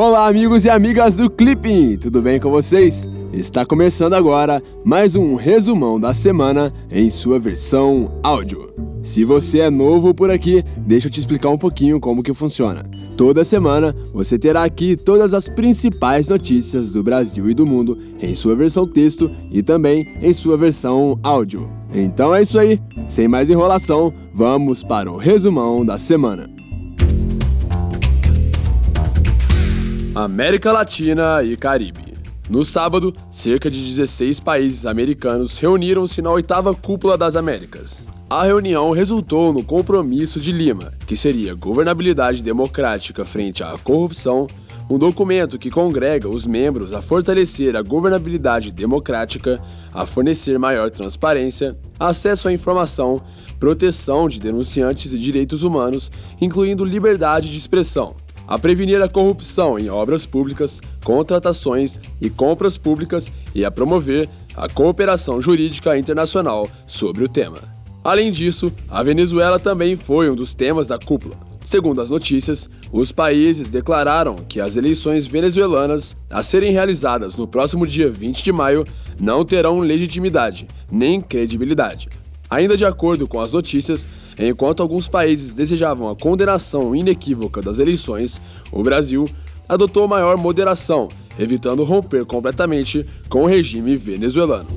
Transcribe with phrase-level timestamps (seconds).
[0.00, 3.04] Olá, amigos e amigas do Clipping, tudo bem com vocês?
[3.32, 8.72] Está começando agora mais um resumão da semana em sua versão áudio.
[9.02, 12.88] Se você é novo por aqui, deixa eu te explicar um pouquinho como que funciona.
[13.16, 18.36] Toda semana você terá aqui todas as principais notícias do Brasil e do mundo em
[18.36, 21.68] sua versão texto e também em sua versão áudio.
[21.92, 26.57] Então é isso aí, sem mais enrolação, vamos para o resumão da semana.
[30.24, 32.14] América Latina e Caribe.
[32.50, 38.04] No sábado, cerca de 16 países americanos reuniram-se na oitava Cúpula das Américas.
[38.28, 44.48] A reunião resultou no Compromisso de Lima, que seria governabilidade democrática frente à corrupção,
[44.90, 49.62] um documento que congrega os membros a fortalecer a governabilidade democrática,
[49.94, 53.22] a fornecer maior transparência, acesso à informação,
[53.60, 58.16] proteção de denunciantes e direitos humanos, incluindo liberdade de expressão,
[58.48, 64.68] a prevenir a corrupção em obras públicas, contratações e compras públicas e a promover a
[64.68, 67.58] cooperação jurídica internacional sobre o tema.
[68.02, 71.36] Além disso, a Venezuela também foi um dos temas da cúpula.
[71.66, 77.86] Segundo as notícias, os países declararam que as eleições venezuelanas a serem realizadas no próximo
[77.86, 78.86] dia 20 de maio
[79.20, 82.08] não terão legitimidade nem credibilidade.
[82.48, 88.40] Ainda de acordo com as notícias, Enquanto alguns países desejavam a condenação inequívoca das eleições,
[88.70, 89.28] o Brasil
[89.68, 91.08] adotou maior moderação,
[91.38, 94.68] evitando romper completamente com o regime venezuelano.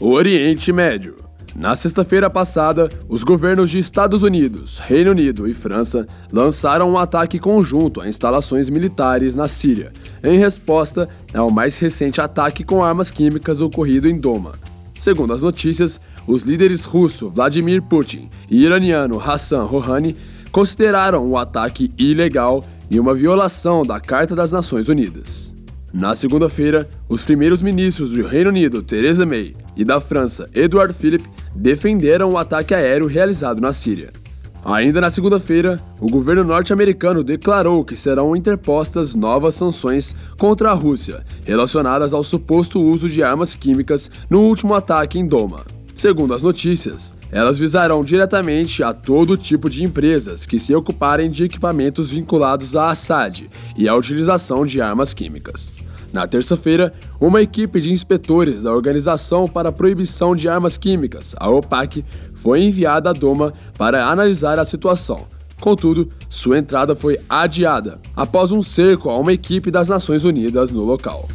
[0.00, 1.16] O Oriente Médio.
[1.54, 7.38] Na sexta-feira passada, os governos de Estados Unidos, Reino Unido e França lançaram um ataque
[7.38, 9.90] conjunto a instalações militares na Síria,
[10.22, 14.52] em resposta ao mais recente ataque com armas químicas ocorrido em Doma.
[14.98, 20.16] Segundo as notícias, os líderes russo Vladimir Putin e iraniano Hassan Rouhani
[20.50, 25.54] consideraram o ataque ilegal e uma violação da Carta das Nações Unidas.
[25.92, 31.28] Na segunda-feira, os primeiros ministros do Reino Unido, Theresa May, e da França, Edouard Philippe,
[31.54, 34.12] defenderam o ataque aéreo realizado na Síria.
[34.68, 41.24] Ainda na segunda-feira, o governo norte-americano declarou que serão interpostas novas sanções contra a Rússia,
[41.44, 45.64] relacionadas ao suposto uso de armas químicas no último ataque em Doma.
[45.94, 51.44] Segundo as notícias, elas visarão diretamente a todo tipo de empresas que se ocuparem de
[51.44, 55.78] equipamentos vinculados a Assad e à utilização de armas químicas.
[56.12, 61.50] Na terça-feira, uma equipe de inspetores da Organização para a Proibição de Armas Químicas, a
[61.50, 65.26] OPAC, foi enviada a Doma para analisar a situação.
[65.60, 70.84] Contudo, sua entrada foi adiada após um cerco a uma equipe das Nações Unidas no
[70.84, 71.28] local.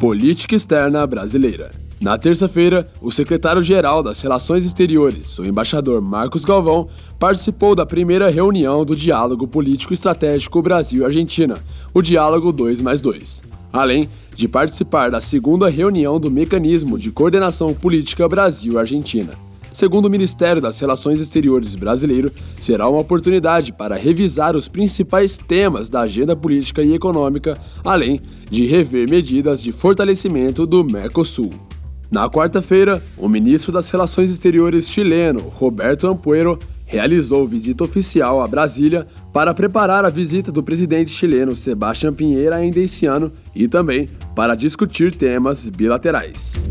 [0.00, 6.88] Política Externa Brasileira na terça-feira, o secretário-geral das Relações Exteriores, o embaixador Marcos Galvão,
[7.18, 11.58] participou da primeira reunião do Diálogo Político Estratégico Brasil-Argentina,
[11.92, 13.42] o Diálogo 2 mais 2.
[13.72, 19.32] Além de participar da segunda reunião do Mecanismo de Coordenação Política Brasil-Argentina.
[19.72, 22.30] Segundo o Ministério das Relações Exteriores brasileiro,
[22.60, 28.66] será uma oportunidade para revisar os principais temas da agenda política e econômica, além de
[28.66, 31.67] rever medidas de fortalecimento do Mercosul.
[32.10, 39.06] Na quarta-feira, o ministro das Relações Exteriores chileno, Roberto Ampuero, realizou visita oficial a Brasília
[39.30, 44.54] para preparar a visita do presidente chileno Sebastián Pinheira ainda esse ano e também para
[44.54, 46.66] discutir temas bilaterais.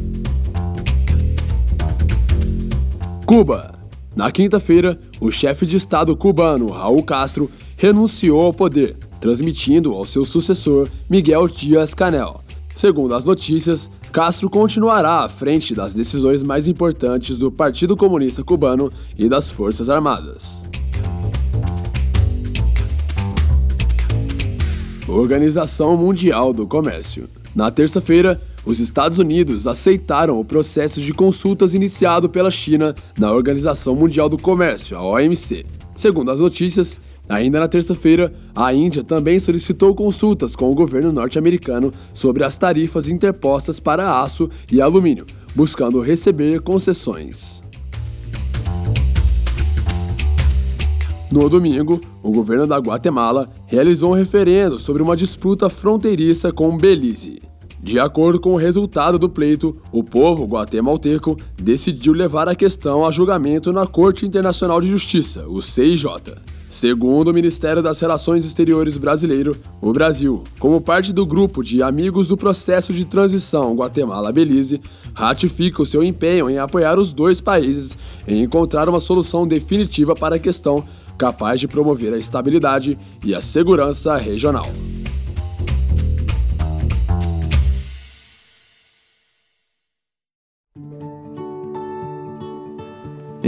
[3.28, 3.76] Cuba.
[4.16, 10.26] Na quinta-feira, o chefe de Estado cubano, Raul Castro, renunciou ao poder, transmitindo ao seu
[10.26, 12.42] sucessor, Miguel Dias-Canel.
[12.76, 18.92] Segundo as notícias, Castro continuará à frente das decisões mais importantes do Partido Comunista Cubano
[19.18, 20.68] e das Forças Armadas.
[25.08, 27.30] Organização Mundial do Comércio.
[27.56, 33.96] Na terça-feira, os Estados Unidos aceitaram o processo de consultas iniciado pela China na Organização
[33.96, 35.66] Mundial do Comércio, a OMC.
[35.96, 41.94] Segundo as notícias, Ainda na terça-feira, a Índia também solicitou consultas com o governo norte-americano
[42.14, 47.62] sobre as tarifas interpostas para aço e alumínio, buscando receber concessões.
[51.30, 57.42] No domingo, o governo da Guatemala realizou um referendo sobre uma disputa fronteiriça com Belize.
[57.82, 63.12] De acordo com o resultado do pleito, o povo guatemalteco decidiu levar a questão a
[63.12, 66.06] julgamento na Corte Internacional de Justiça, o CIJ.
[66.70, 72.28] Segundo o Ministério das Relações Exteriores brasileiro, o Brasil, como parte do grupo de amigos
[72.28, 74.82] do processo de transição Guatemala-Belize,
[75.14, 77.98] ratifica o seu empenho em apoiar os dois países
[78.28, 80.84] em encontrar uma solução definitiva para a questão
[81.18, 84.70] capaz de promover a estabilidade e a segurança regional.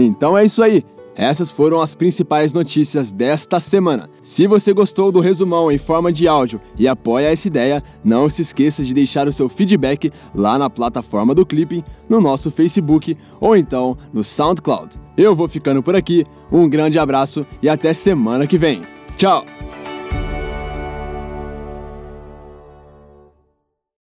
[0.05, 0.83] Então é isso aí.
[1.15, 4.09] Essas foram as principais notícias desta semana.
[4.21, 8.41] Se você gostou do resumão em forma de áudio e apoia essa ideia, não se
[8.41, 13.57] esqueça de deixar o seu feedback lá na plataforma do Clipping, no nosso Facebook ou
[13.57, 14.95] então no SoundCloud.
[15.17, 18.83] Eu vou ficando por aqui, um grande abraço e até semana que vem.
[19.17, 19.58] Tchau!